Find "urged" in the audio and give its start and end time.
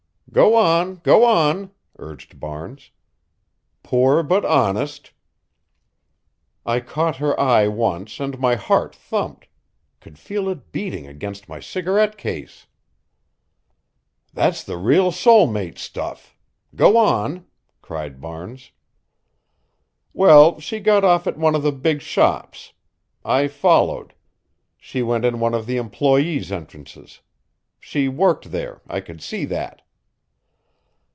1.99-2.39